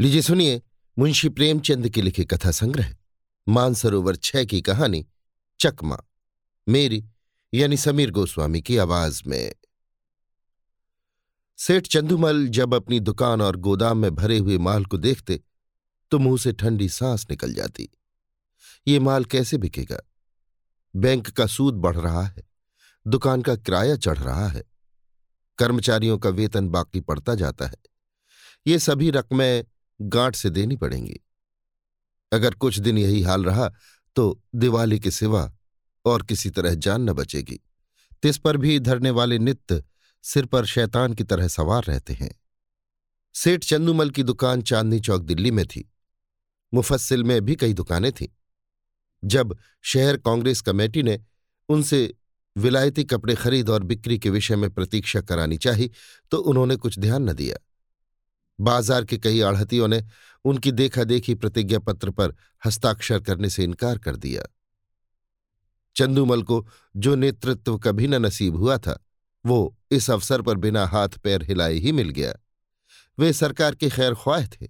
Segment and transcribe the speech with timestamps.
[0.00, 0.62] लीजिए सुनिए
[0.98, 2.96] मुंशी प्रेमचंद के लिखे कथा संग्रह।
[3.48, 5.06] मानसरोवर छह की कहानी,
[5.60, 5.98] चकमा।
[6.68, 7.04] मेरी,
[7.54, 9.54] यानी समीर गोस्वामी की आवाज़ में।
[11.58, 15.40] सेठ चंदुमल जब अपनी दुकान और गोदाम में भरे हुए माल को देखते
[16.10, 17.88] तो मुँह से ठंडी सांस निकल जाती।
[18.86, 20.00] ये माल कैसे बिकेगा?
[20.96, 22.42] बैंक का सूद बढ़ रहा है,
[23.06, 24.64] दुकान का किराया चढ़ रहा है।
[25.58, 27.76] कर्मचारियों का वेतन बाकी पड़ता जाता है।
[28.66, 29.64] ये सभी रकमें
[30.00, 31.20] गांठ से देनी पड़ेंगी।
[32.32, 33.70] अगर कुछ दिन यही हाल रहा
[34.16, 35.52] तो दिवाली के सिवा
[36.04, 37.60] और किसी तरह जान न बचेगी।
[38.22, 39.82] तिस पर भी धरने वाले नित्य
[40.24, 42.34] सिर पर शैतान की तरह सवार रहते हैं।
[43.34, 45.90] सेठ चंदूमल की दुकान चांदनी चौक दिल्ली में थी।
[46.74, 48.28] मुफस्सिल में भी कई दुकानें थीं।
[49.24, 51.20] जब शहर कांग्रेस कमेटी ने
[51.68, 52.14] उनसे
[52.56, 55.90] विलायती कपड़े खरीद और बिक्री के विषय में प्रतीक्षा करानी चाही
[56.30, 57.56] तो उन्होंने कुछ ध्यान न दिया।
[58.60, 60.04] बाज़ार के कई आढ़तियों ने
[60.44, 62.34] उनकी देखा देखी प्रतिज्ञा पत्र पर
[62.66, 64.42] हस्ताक्षर करने से इनकार कर दिया।
[65.96, 69.04] चंदूमल को जो नेतृत्व कभी न नसीब हुआ था,
[69.44, 72.34] वो इस अवसर पर बिना हाथ पैर हिलाए ही मिल गया।
[73.18, 74.68] वे सरकार के खैर ख्वाह थे।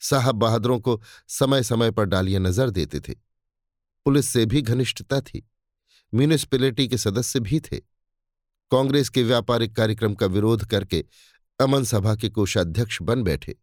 [0.00, 3.12] साहब बहादुरों को समय समय पर डालियाँ नज़र देते थे।
[4.06, 5.48] पुलिस से भी घनिष्ठता थी।
[6.14, 7.76] म्यूनिसपैलिटी के सदस्य भी थे।
[8.70, 11.04] कांग्रेस के व्यापारिक कार्यक्रम का विरोध करके
[11.60, 13.54] अमन सभा के कोषाध्यक्ष बन बैठे।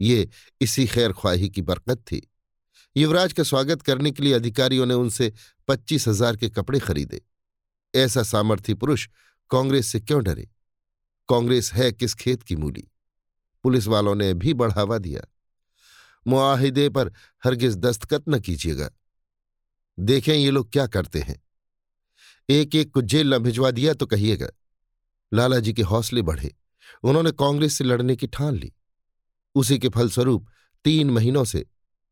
[0.00, 0.28] ये
[0.60, 2.20] इसी खैर ख्वाही की बरकत थी।
[2.96, 5.32] युवराज का स्वागत करने के लिए अधिकारियों ने उनसे
[5.68, 7.20] पच्चीस हज़ार के कपड़े खरीदे।
[7.94, 9.08] ऐसा सामर्थ्य पुरुष
[9.50, 10.48] कांग्रेस से क्यों डरे?
[11.28, 12.86] कांग्रेस है किस खेत की मूली?
[13.64, 15.26] पुलिस वालों ने भी बढ़ावा दिया।
[16.26, 17.12] मुआहिदे पर
[17.42, 18.90] हरगिज दस्तखत न कीजिएगा।
[19.98, 21.42] देखें ये लोग क्या करते हैं।
[22.48, 24.48] एक एक को जेल न भिजवा दिया तो कहिएगा,
[25.32, 26.54] लालाजी के हौसले बढ़े।
[27.02, 28.72] उन्होंने कांग्रेस से लड़ने की ठान ली।
[29.54, 30.48] उसी के फलस्वरूप
[30.84, 31.64] तीन महीनों से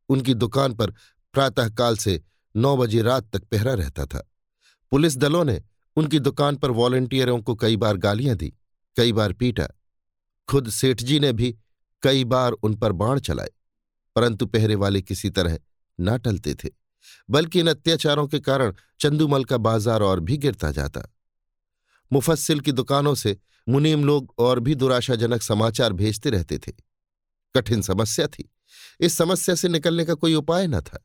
[0.08, 0.90] उनकी दुकान पर
[1.34, 2.20] प्रातःकाल से
[2.54, 4.28] नौ बजे रात तक पहरा रहता था।
[4.92, 5.60] पुलिस दलों ने
[5.96, 8.52] उनकी दुकान पर वॉलंटियरों को कई बार गालियाँ दी,
[8.96, 9.68] कई बार पीटा।
[10.48, 11.54] खुद सेठ जी ने भी
[12.02, 13.50] कई बार उन पर बाण चलाए,
[14.16, 15.58] परंतु पहरे वाले किसी तरह
[15.98, 16.68] ना टलते थे,
[17.28, 21.02] बल्कि इन अत्याचारों के कारण चंदूमल का बाज़ार और भी गिरता जाता।
[22.10, 23.36] मुफस्सिल की दुकानों से
[23.68, 26.72] मुनीम लोग और भी दुराशाजनक समाचार भेजते रहते थे।
[27.56, 28.50] कठिन समस्या थी।
[29.00, 31.04] इस समस्या से निकलने का कोई उपाय न था।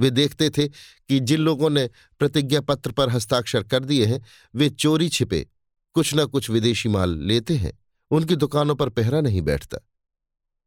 [0.00, 0.68] वे देखते थे
[1.08, 4.24] कि जिन लोगों ने प्रतिज्ञा पत्र पर हस्ताक्षर कर दिए हैं,
[4.54, 5.46] वे चोरी छिपे,
[5.94, 7.78] कुछ न कुछ विदेशी माल लेते हैं,
[8.10, 9.78] उनकी दुकानों पर पहरा नहीं बैठता।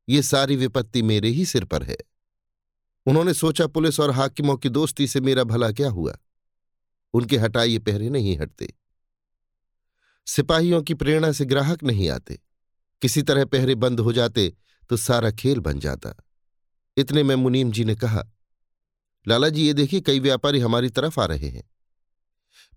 [0.09, 1.97] ये सारी विपत्ति मेरे ही सिर पर है।
[3.05, 6.17] उन्होंने सोचा, पुलिस और हाकिमों की दोस्ती से मेरा भला क्या हुआ?
[7.13, 8.73] उनके हटाइए, पहरे नहीं हटते।
[10.27, 12.39] सिपाहियों की प्रेरणा से ग्राहक नहीं आते।
[13.01, 14.53] किसी तरह पहरे बंद हो जाते
[14.89, 16.13] तो सारा खेल बन जाता।
[16.97, 18.23] इतने में मुनीम जी ने कहा,
[19.27, 21.63] लाला जी, ये देखिए, कई व्यापारी हमारी तरफ़ आ रहे हैं।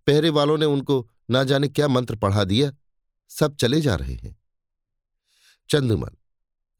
[0.06, 2.72] पहरे वालों ने उनको ना जाने क्या मंत्र पढ़ा दिया,
[3.28, 4.36] सब चले जा रहे हैं।
[5.70, 6.10] चंदुमल,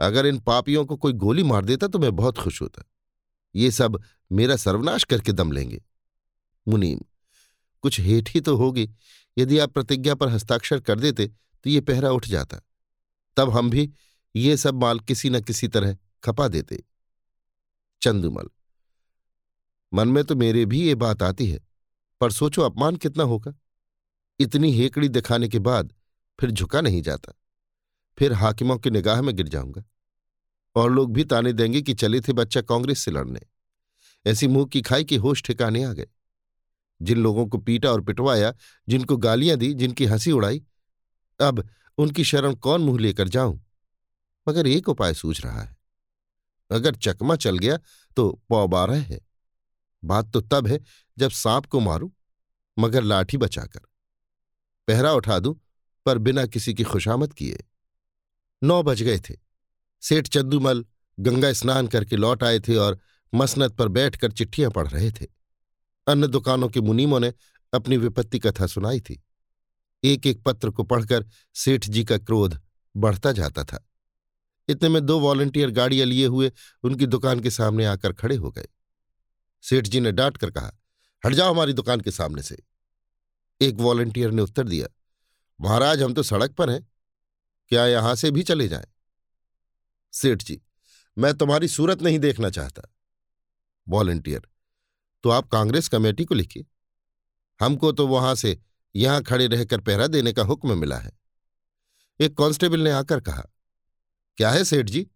[0.01, 2.85] अगर इन पापियों को कोई गोली मार देता तो मैं बहुत खुश होता।
[3.55, 5.83] ये सब मेरा सर्वनाश करके दम लेंगे।
[6.69, 7.01] मुनीम,
[7.83, 8.89] कुछ हेठ ही तो होगी।
[9.39, 12.61] यदि आप प्रतिज्ञा पर हस्ताक्षर कर देते तो ये पहरा उठ जाता।
[13.37, 13.91] तब हम भी
[14.37, 16.83] ये सब माल किसी न किसी तरह खपा देते।
[18.03, 18.49] चंदुमल,
[19.93, 21.61] मन में तो मेरे भी ये बात आती है,
[22.21, 23.55] पर सोचो अपमान कितना होगा।
[24.41, 25.95] इतनी हेकड़ी दिखाने के बाद
[26.41, 27.33] फिर झुका नहीं जाता।
[28.19, 29.85] फिर हाकिमों की निगाह में गिर जाऊँगा।
[30.77, 33.41] और लोग भी ताने देंगे कि चले थे बच्चा कांग्रेस से लड़ने।
[34.27, 36.07] ऐसी मुँह की खाई कि होश ठिकाने आ गए।
[37.03, 38.55] जिन लोगों को पीटा और पिटवाया,
[38.89, 40.63] जिनको गालियाँ दी, जिनकी हँसी उड़ाई,
[41.41, 41.69] अब
[41.99, 43.65] उनकी शरण कौन मुँह लेकर जाऊँ?
[44.49, 45.77] मगर एक उपाय सूझ रहा है।
[46.71, 47.79] अगर चकमा चल गया
[48.17, 49.21] तो पौ बारह है।
[50.05, 50.81] बात तो तब है,
[51.19, 52.11] जब सांप को मारूं,
[52.79, 53.81] मगर लाठी बचाकर।
[54.89, 55.61] पहरा उठा दूँ,
[56.07, 57.65] पर बिना किसी की खुशामद किए।
[58.65, 59.35] नौ बज गए थे।
[60.03, 60.87] सेठ चंदूमल
[61.21, 62.99] गंगा स्नान करके लौट आए थे और
[63.35, 65.34] मसनत पर बैठकर चिट्ठियाँ पढ़ रहे थे।
[66.07, 67.33] अन्य दुकानों के मुनीमों ने
[67.73, 69.23] अपनी विपत्ति कथा सुनाई थी।
[70.05, 72.61] एक एक पत्र को पढ़कर सेठ जी का क्रोध
[72.95, 73.85] बढ़ता जाता था।
[74.69, 76.51] इतने में दो वॉलंटियर गाड़ियाँ लिए हुए
[76.85, 78.69] उनकी दुकान के सामने आकर खड़े हो गए।
[79.65, 80.71] सेठ जी ने डांट कर कहा,
[81.23, 82.63] हट जाओ हमारी दुकान के सामने से।
[83.61, 84.87] एक वॉलंटियर ने उत्तर दिया,
[85.61, 86.87] महाराज, हम तो सड़क पर हैं।
[87.73, 88.87] क्या यहाँ से भी चले जाएँ?
[90.13, 90.61] सेठ जी,
[91.17, 92.83] मैं तुम्हारी सूरत नहीं देखना चाहता।
[93.87, 94.49] वॉलंटियर
[95.25, 96.65] तो आप कांग्रेस कमेटी को लिखिए।
[97.61, 98.59] हमको तो वहाँ से
[98.95, 101.13] यहाँ खड़े रहकर पहरा देने का हुक्म मिला है।
[102.21, 103.43] एक कांस्टेबल ने आकर कहा,
[104.39, 105.07] क्या है सेठ जी?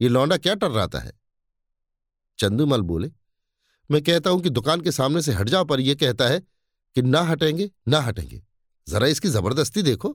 [0.00, 1.12] ये लौंडा क्या टर्राता है?
[2.38, 3.10] चंदूमल बोले,
[3.90, 6.40] मैं कहता हूँ कि दुकान के सामने से हट जाओ पर यह कहता है
[6.96, 8.42] कि ना हटेंगे ना हटेंगे।
[8.86, 10.12] जरा इसकी ज़बरदस्ती देखो।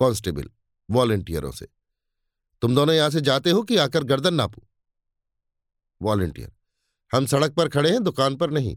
[0.00, 0.50] कांस्टेबल,
[0.88, 1.68] वॉलेंटियरों से,
[2.62, 4.66] तुम दोनों यहाँ से जाते हो कि आकर गर्दन नापू?
[6.00, 6.52] वॉलेंटियर
[7.14, 8.76] हम सड़क पर खड़े हैं, दुकान पर नहीं।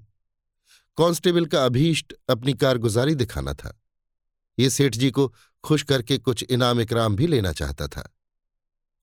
[0.97, 3.73] कांस्टेबल का अभीष्ट अपनी कारगुजारी दिखाना था।
[4.57, 8.07] ये सेठ जी को खुश करके कुछ इनाम इकराम भी लेना चाहता था।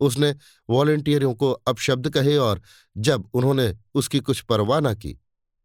[0.01, 0.35] उसने
[0.69, 2.61] वॉलेंटियरों को अपशब्द कहे और
[2.97, 5.19] जब उन्होंने उसकी कुछ परवाह न की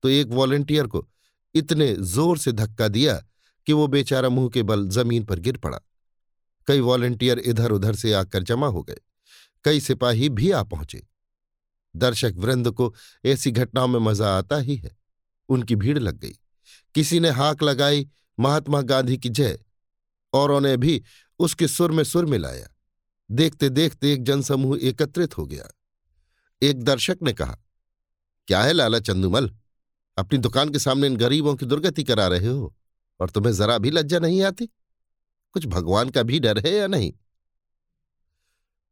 [0.04, 1.07] तो एक वॉलेंटियर को
[1.56, 3.13] इतने ज़ोर से धक्का दिया
[3.68, 5.80] कि वो बेचारा मुँह के बल ज़मीन पर गिर पड़ा।
[6.68, 9.00] कई वॉलेंटियर इधर उधर से आकर जमा हो गए।
[9.66, 11.06] कई सिपाही भी आ पहुँचे।
[11.95, 12.94] दर्शक वृंद को
[13.25, 14.97] ऐसी घटनाओं में मज़ा आता ही है।
[15.50, 16.33] उनकी भीड़ लग गई।
[16.95, 18.09] किसी ने हाक लगाई,
[18.39, 19.59] महात्मा गांधी की जय,
[20.33, 21.03] औरों ने भी
[21.39, 22.69] उसके सुर में सुर मिलाया।
[23.31, 25.69] देखते देखते एक जनसमूह एकत्रित हो गया।
[26.62, 27.57] एक दर्शक ने कहा,
[28.47, 29.56] क्या है लाला चंदुमल?
[30.18, 32.75] अपनी दुकान के सामने इन गरीबों की दुर्गति करा रहे हो,
[33.19, 34.69] और तुम्हें जरा भी लज्जा नहीं आती?
[35.51, 37.13] कुछ भगवान का भी डर है या नहीं?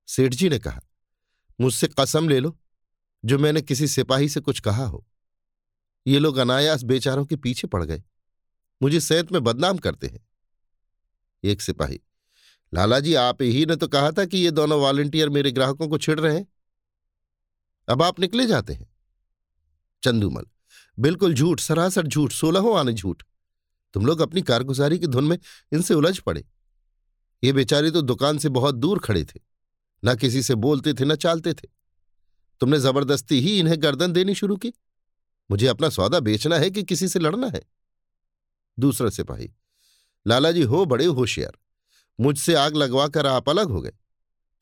[0.07, 0.81] सेठ जी ने कहा,
[1.61, 2.57] मुझसे कसम ले लो
[3.25, 5.07] जो मैंने किसी सिपाही से कुछ कहा हो।
[6.07, 8.03] ये लोग अनायास बेचारों के पीछे पड़ गए।
[8.81, 10.27] मुझे सैत में बदनाम करते हैं।
[11.43, 12.01] एक सिपाही
[12.73, 15.97] लाला जी आप ही ने तो कहा था कि ये दोनों वॉलेंटियर मेरे ग्राहकों को
[15.97, 16.47] छिड़ रहे हैं।
[17.89, 18.95] अब आप निकले जाते हैं।
[20.03, 20.43] चंदूमल,
[20.99, 23.23] बिल्कुल झूठ, सरासर झूठ, सोलहों आने झूठ।
[23.93, 25.39] तुम लोग अपनी कारगुजारी की धुन में
[25.73, 26.45] इनसे उलझ पड़े।
[27.43, 29.39] ये बेचारे तो दुकान से बहुत दूर खड़े थे।
[30.05, 31.67] न किसी से बोलते थे, न चालते थे।
[32.61, 34.73] तुमने ज़बरदस्ती ही इन्हें गर्दन देनी शुरू की।
[35.49, 37.61] मुझे अपना सौदा बेचना है कि किसी से लड़ना है?
[38.77, 39.51] दूसरा सिपाही
[40.25, 41.57] लाला जी हो बड़े होशियार,
[42.19, 43.93] मुझसे आग लगवा कर आप अलग हो गए।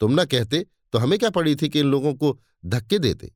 [0.01, 3.27] तुम न कहते तो हमें क्या पड़ी थी कि इन लोगों को धक्के देते?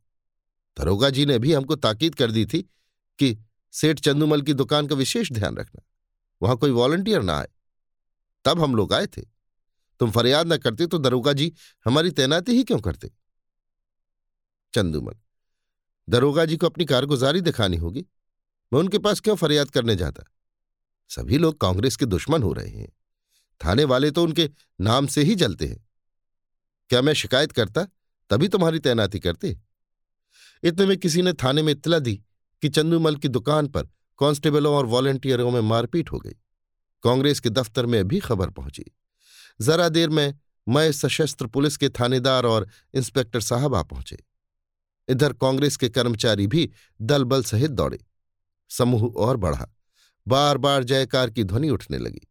[0.77, 2.61] दरोगा जी ने भी हमको ताकीद कर दी थी
[3.19, 3.37] कि
[3.73, 5.81] सेठ चंदूमल की दुकान का विशेष ध्यान रखना,
[6.41, 7.47] वहाँ कोई वॉलंटियर ना आए।
[8.45, 9.21] तब हम लोग आए थे।
[9.99, 11.51] तुम फरियाद न करते तो दरोगा जी
[11.85, 13.11] हमारी तैनाती ही क्यों करते?
[14.73, 15.13] चंदूमल।
[16.09, 18.05] दरोगा जी को अपनी कारगुजारी दिखानी होगी।
[18.73, 20.23] मैं उनके पास क्यों फरियाद करने जाता?
[21.09, 22.91] सभी लोग कांग्रेस के दुश्मन हो रहे हैं।
[23.65, 24.49] थाने वाले तो उनके
[24.81, 25.87] नाम से ही जलते हैं।
[26.89, 27.87] क्या मैं शिकायत करता?
[28.29, 29.61] तभी तुम्हारी तैनाती करते।
[30.63, 32.23] इतने में किसी ने थाने में इतला दी
[32.61, 33.83] कि चंदूमल की दुकान पर
[34.19, 36.35] कांस्टेबलों और वॉलेंटियरों में मारपीट हो गई।
[37.03, 38.85] कांग्रेस के दफ्तर में भी खबर पहुँची।
[39.61, 40.39] जरा देर में
[40.69, 44.28] मैं सशस्त्र पुलिस के थानेदार और इंस्पेक्टर साहब आ पहुँचे।
[45.09, 46.69] इधर कांग्रेस के कर्मचारी भी
[47.01, 47.99] दल बल सहित दौड़े।
[48.69, 49.67] समूह और बढ़ा।
[50.27, 52.27] बार बार जयकार की ध्वनि उठने लगी।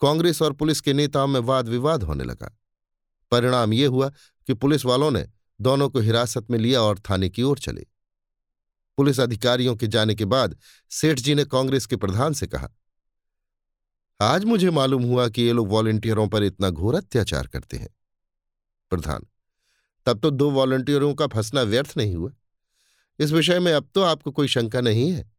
[0.00, 2.58] कांग्रेस और पुलिस के नेताओं में वाद विवाद होने लगा।
[3.32, 4.08] परिणाम ये हुआ
[4.46, 5.28] कि पुलिस वालों ने
[5.60, 7.86] दोनों को हिरासत में लिया और थाने की ओर चले।
[8.98, 10.56] पुलिस अधिकारियों के जाने के बाद
[10.90, 12.68] सेठ जी ने कांग्रेस के प्रधान से कहा,
[14.20, 17.88] आज मुझे मालूम हुआ कि ये लोग वॉलेंटियरों पर इतना घोर अत्याचार करते हैं।
[18.90, 19.26] प्रधान
[20.06, 22.32] तब तो दो वॉलंटियरों का फंसना व्यर्थ नहीं हुआ।
[23.18, 25.30] इस विषय में अब तो आपको कोई शंका नहीं है।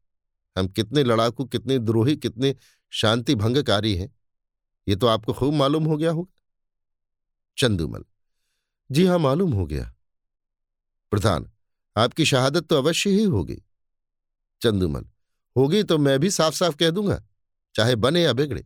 [0.57, 2.55] हम कितने लड़ाकू, कितने द्रोही, कितने
[2.89, 4.15] शांति भंगकारी हैं।
[4.87, 6.41] ये तो आपको खूब मालूम हो गया होगा।
[7.57, 8.03] चंदूमल,
[8.91, 9.93] जी हाँ, मालूम हो गया।
[11.11, 11.51] प्रधान,
[11.97, 13.61] आपकी शहादत तो अवश्य ही होगी।
[14.61, 15.05] चंदूमल,
[15.57, 17.23] होगी तो मैं भी साफ़ साफ़ कह दूँगा,
[17.75, 18.65] चाहे बने या बिगड़े।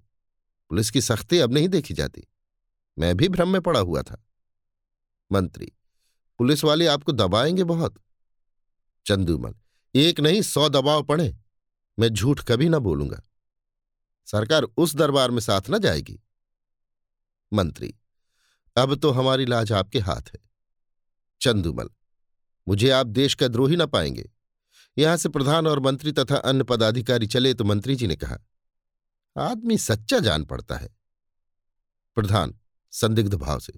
[0.69, 2.27] पुलिस की सख्ती अब नहीं देखी जाती।
[2.99, 4.23] मैं भी भ्रम में पड़ा हुआ था।
[5.31, 5.71] मंत्री
[6.39, 7.95] पुलिस वाले आपको दबाएँगे बहुत।
[9.05, 9.53] चंदूमल,
[9.95, 11.35] एक नहीं, सौ दबाव पड़े।
[11.99, 13.21] मैं झूठ कभी ना बोलूँगा।
[14.25, 16.19] सरकार उस दरबार में साथ न जाएगी।
[17.53, 17.93] मंत्री,
[18.75, 20.39] अब तो हमारी लाज आपके हाथ है।
[21.41, 21.89] चंदूमल,
[22.67, 24.29] मुझे आप देश का द्रोही न पाएँगे।
[24.97, 28.37] यहाँ से प्रधान और मंत्री तथा अन्य पदाधिकारी चले तो मंत्री जी ने कहा,
[29.37, 30.89] आदमी सच्चा जान पड़ता है।
[32.15, 32.59] प्रधान,
[32.91, 33.73] संदिग्ध भाव से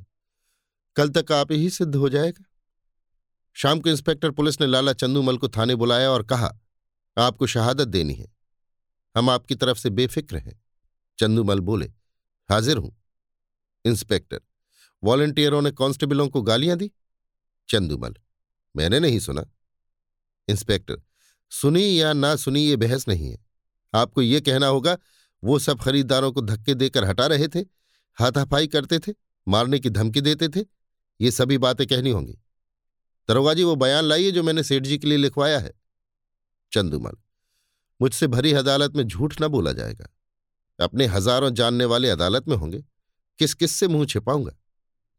[0.95, 2.43] कल तक आप ही सिद्ध हो जाएगा।
[3.53, 6.59] शाम को इंस्पेक्टर पुलिस ने लाला चंदूमल को थाने बुलाया और कहा,
[7.17, 8.27] आपको शहादत देनी है।
[9.15, 10.61] हम आपकी तरफ़ से बेफिक्र हैं।
[11.19, 11.85] चंदूमल बोले,
[12.49, 12.95] हाजिर हूँ।
[13.85, 14.41] इंस्पेक्टर,
[15.03, 16.91] वॉलेंटियरों ने कांस्टेबलों को गालियाँ दी?
[17.69, 18.15] चंदूमल,
[18.75, 19.45] मैंने नहीं सुना।
[20.47, 21.01] इंस्पेक्टर,
[21.51, 23.37] सुनी या ना सुनी ये बहस नहीं है।
[23.93, 24.97] आपको ये कहना होगा,
[25.43, 27.59] वो सब खरीदारों को धक्के देकर हटा रहे थे,
[28.17, 29.13] हाथापाई करते थे,
[29.47, 30.78] मारने की धमकी देते थे
[31.19, 32.37] ये सभी बातें कहनी होंगी।
[33.29, 35.73] दरोगा जी, वो बयान लाइए जो मैंने सेठ जी के लिए लिखवाया है।
[36.71, 37.17] चंदूमल,
[37.99, 40.09] मुझसे भरी अदालत में झूठ न बोला जाएगा।
[40.79, 42.83] अपने हज़ारों जानने वाले अदालत में होंगे।
[43.39, 44.51] किस किस से मुँह छिपाऊँगा?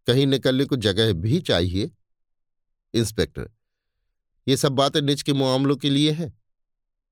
[0.07, 1.91] कहीं निकलने को जगह भी चाहिए।
[2.95, 3.51] इंस्पेक्टर,
[4.47, 6.33] ये सब बातें निज के मामलों के लिए हैं।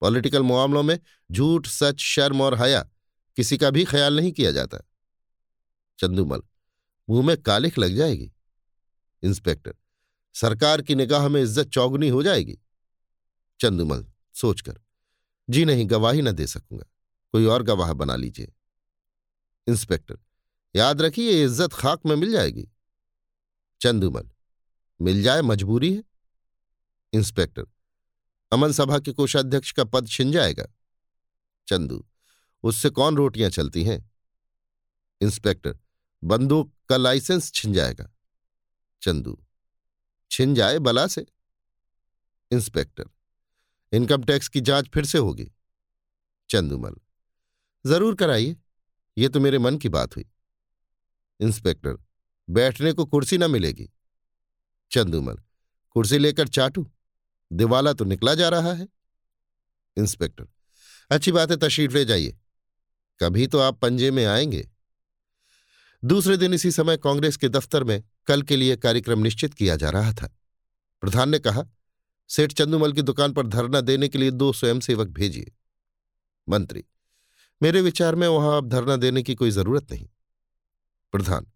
[0.02, 0.98] पॉलिटिकल मामलों में
[1.30, 2.82] झूठ, सच, शर्म और हया
[3.36, 4.78] किसी का भी ख्याल नहीं किया जाता।
[5.98, 6.42] चंदूमल,
[7.08, 8.30] मुँह में कालिख लग जाएगी।
[9.22, 9.74] इंस्पेक्टर,
[10.34, 12.58] सरकार की निगाह में इज़्ज़त चौगनी हो जाएगी?
[13.60, 14.80] चंदूमल, सोचकर,
[15.48, 16.84] जी नहीं, गवाही न दे सकूँगा,
[17.34, 18.52] कोई और गवाह बना लीजिए।
[19.66, 20.18] इंस्पेक्टर,
[20.74, 22.68] याद रखिए इज़्ज़त खाक में मिल जाएगी।
[23.80, 24.28] चंदूमल,
[25.00, 26.02] मिल जाए, मजबूरी है?
[27.12, 27.66] इंस्पेक्टर,
[28.52, 30.66] अमन सभा के कोषाध्यक्ष का पद छिन जाएगा?
[31.68, 32.04] चंदू,
[32.64, 33.98] उससे कौन रोटियाँ चलती हैं?
[35.20, 35.78] इंस्पेक्टर,
[36.22, 38.08] बंदूक का लाइसेंस छिन जाएगा।
[39.02, 39.38] चंदू।
[40.30, 41.26] छिन जाए बला से।
[42.50, 43.04] इंस्पेक्टर,
[43.92, 45.50] इनकम टैक्स की जाँच फिर से होगी।
[46.50, 46.94] चंदूमल
[47.86, 48.56] ज़रूर कराइए,
[49.18, 50.24] ये तो मेरे मन की बात हुई।
[51.40, 51.96] इंस्पेक्टर,
[52.48, 53.88] बैठने को कुर्सी न मिलेगी।
[54.90, 55.36] चंदूमल
[55.90, 56.90] कुर्सी लेकर चाटू,
[57.52, 58.88] दिवाला तो निकला जा रहा है।
[59.96, 60.46] इंस्पेक्टर,
[61.10, 62.38] अच्छी बात है, तशरीफ़ ले जाइए।
[63.20, 64.68] कभी तो आप पंजे में आएँगे।
[66.02, 69.90] दूसरे दिन इसी समय कांग्रेस के दफ्तर में कल के लिए कार्यक्रम निश्चित किया जा
[69.90, 70.36] रहा था।
[71.02, 71.64] प्रधान ने कहा,
[72.28, 75.52] सेठ चंदूमल की दुकान पर धरना देने के लिए दो स्वयंसेवक भेजिए।
[76.48, 76.84] मंत्री,
[77.62, 80.08] मेरे विचार में वहाँ अब धरना देने की कोई ज़रूरत नहीं।
[81.12, 81.46] प्रधान,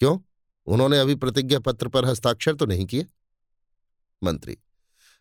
[0.00, 0.18] क्यों?
[0.66, 3.06] उन्होंने अभी प्रतिज्ञा पत्र पर हस्ताक्षर तो नहीं किए?
[4.22, 4.58] मंत्री,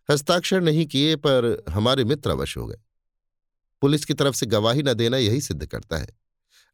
[0.09, 2.77] हस्ताक्षर नहीं किए, पर हमारे मित्र अवश्य हो गए।
[3.81, 6.07] पुलिस की तरफ़ से गवाही न देना यही सिद्ध करता है।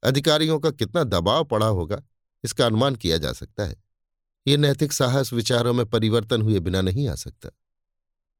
[0.03, 2.03] अधिकारियों का कितना दबाव पड़ा होगा,
[2.43, 3.84] इसका अनुमान किया जा सकता है।
[4.47, 7.49] ये नैतिक साहस विचारों में परिवर्तन हुए बिना नहीं आ सकता।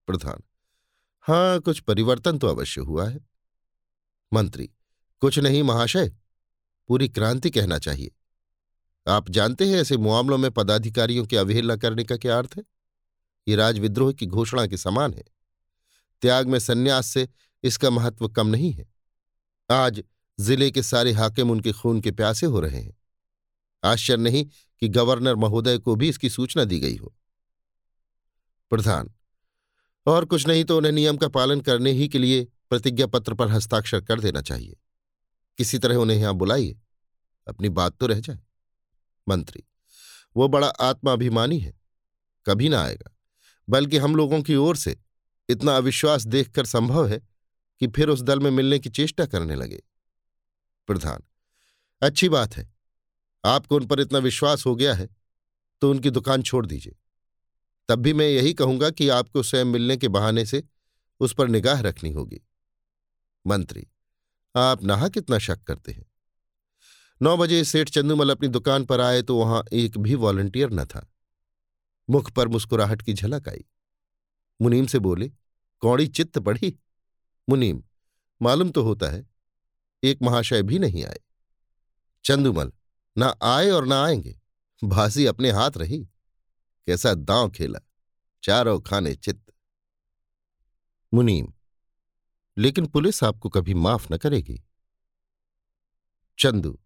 [0.07, 0.43] प्रधान
[1.25, 3.19] हाँ कुछ परिवर्तन तो अवश्य हुआ है।
[4.33, 4.69] मंत्री,
[5.21, 6.11] कुछ नहीं महाशय,
[6.87, 8.11] पूरी क्रांति कहना चाहिए।
[9.07, 12.63] आप जानते हैं ऐसे मामलों में पदाधिकारियों की अवहेलना करने का क्या अर्थ है?
[13.47, 15.23] ये राजविद्रोह की घोषणा के समान है।
[16.21, 17.27] त्याग में संन्यास से
[17.63, 18.85] इसका महत्व कम नहीं है।
[19.71, 20.03] आज
[20.39, 22.97] ज़िले के सारे हाकिम उनके खून के प्यासे हो रहे हैं।
[23.85, 24.45] आश्चर्य नहीं
[24.79, 27.15] कि गवर्नर महोदय को भी इसकी सूचना दी गई हो।
[28.69, 29.13] प्रधान,
[30.05, 33.47] और कुछ नहीं तो उन्हें नियम का पालन करने ही के लिए प्रतिज्ञा पत्र पर
[33.47, 34.77] हस्ताक्षर कर देना चाहिए।
[35.57, 36.79] किसी तरह उन्हें यहाँ बुलाइए।
[37.47, 38.39] अपनी बात तो रह जाए।
[39.29, 39.63] मंत्री,
[40.35, 41.73] वो बड़ा आत्माभिमानी है।
[42.45, 43.17] कभी ना आएगा,
[43.69, 44.97] बल्कि हम लोगों की ओर से
[45.49, 47.19] इतना अविश्वास देखकर संभव है
[47.79, 49.83] कि फिर उस दल में मिलने की चेष्टा करने लगे।
[50.87, 51.23] प्रधान,
[52.01, 52.74] अच्छी बात है।
[53.45, 55.07] आपको उन पर इतना विश्वास हो गया है
[55.81, 56.95] तो उनकी दुकान छोड़ दीजिए।
[57.89, 60.63] तब भी मैं यही कहूँगा कि आपको स्वयं मिलने के बहाने से
[61.21, 62.41] उस पर निगाह रखनी होगी।
[63.45, 63.87] मंत्री,
[64.55, 66.05] आप नहा कितना शक करते हैं।
[67.21, 71.07] नौ बजे सेठ चंदूमल अपनी दुकान पर आए तो वहाँ एक भी वॉलंटियर न था।
[72.09, 73.63] मुख पर मुस्कुराहट की झलक आई।
[74.59, 75.29] मुनीम से बोले,
[75.81, 76.77] कौड़ी चित्त पढ़ी?
[77.47, 77.83] मुनीम,
[78.41, 79.25] मालूम तो होता है,
[80.03, 81.19] एक महाशय भी नहीं आए।
[82.25, 82.71] चंदूमल
[83.17, 84.41] ना आए और ना आएँगे।
[84.83, 86.09] भासी अपने हाथ रही।
[86.87, 87.79] कैसा दांव खेला।
[88.43, 89.53] चारों खाने चित्त।
[91.13, 91.47] मुनीम,
[92.57, 94.63] लेकिन पुलिस आपको कभी माफ़ न करेगी।
[96.39, 96.79] चंदू,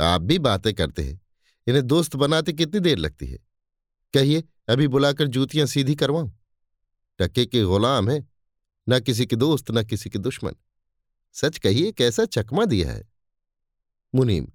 [0.00, 1.20] आप भी बातें करते हैं।
[1.66, 3.38] इन्हें दोस्त बनाते कितनी देर लगती है?
[4.14, 6.32] कहिए, अभी बुलाकर जूतियाँ सीधी करवाऊं?
[7.18, 8.28] टके के गुलाम है।
[8.88, 10.52] न किसी के दोस्त, न किसी के दुश्मन।
[11.32, 13.08] सच कहिए, कैसा चकमा दिया है।
[14.14, 14.48] मुनीम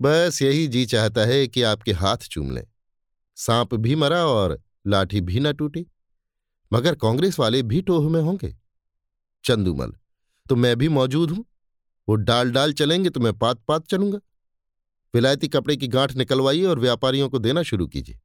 [0.00, 2.64] बस यही जी चाहता है कि आपके हाथ चूम लें।
[3.36, 5.86] सांप भी मरा और लाठी भी न टूटी,
[6.72, 8.54] मगर कांग्रेस वाले भी टोह में होंगे।
[9.44, 9.92] चंदूमल
[10.46, 11.44] तो मैं भी मौजूद हूँ।
[12.08, 14.18] वो डाल डाल चलेंगे तो मैं पात पात चलूँगा।
[15.14, 18.18] विलायती कपड़े की गांठ निकलवाइए और व्यापारियों को देना शुरू कीजिए।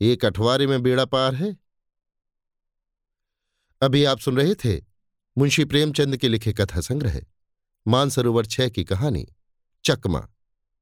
[0.00, 1.56] एक अठवारे में बेड़ा पार है।
[3.82, 4.76] अभी आप सुन रहे थे
[5.36, 7.20] मुंशी प्रेमचंद के लिखे कथा संग्रह,
[7.86, 9.26] मानसरोवर छह की कहानी,
[9.84, 10.26] चकमा।